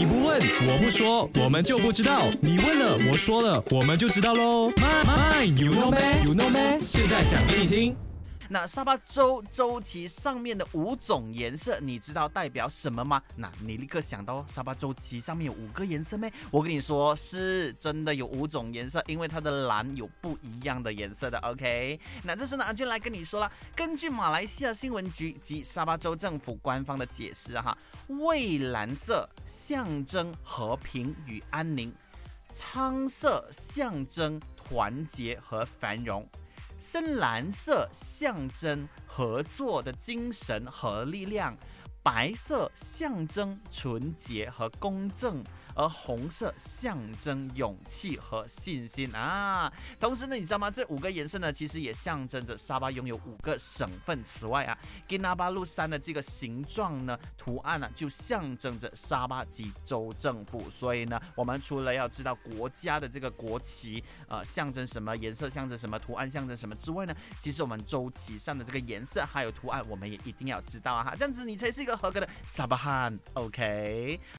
[0.00, 2.26] 你不问，我不说，我们就不知道。
[2.40, 4.70] 你问了，我说了，我们就知道喽。
[4.70, 8.09] My my you know me you know me，现在讲给你听。
[8.52, 13.22] 那沙巴州州旗上面的五种颜色，你知道代表什么吗？
[13.36, 16.32] 那你立刻想到沙巴州旗上面有五个颜色没？
[16.50, 21.38] 我跟你说，是真的有五种颜色，因为它的蓝有不一样的颜色的。
[21.38, 27.78] OK，那这时呢，就来跟你说了，根据马来西亚新闻局及沙巴州政府官方的解释哈，
[28.08, 31.94] 蔚蓝色象征和平与安宁，
[32.52, 36.28] 苍色象征团结和繁荣。
[36.80, 41.54] 深蓝色象征合作的精神和力量，
[42.02, 45.44] 白色象征纯洁和公正。
[45.76, 49.72] 而红色象征勇气和信心啊！
[50.00, 50.68] 同时呢，你知道吗？
[50.70, 54.22] 这五个颜色呢，其实也象征着沙巴拥有五个省份。
[54.24, 54.76] 此外啊，
[55.08, 60.68] 吉纳巴路山的这个形状呢、图案呢，就象征着沙巴及州政府。
[60.68, 71.04] 所以呢，我们除了要知道国家的这个国旗，呃，象征什么颜色，象征什么图案，象征什么之外呢，其实我们州旗上的这个颜色还有图案，我们也一定要知道啊！
[71.04, 73.18] 哈，这样子你才是一个合格的沙巴汉。
[73.34, 74.20] OK。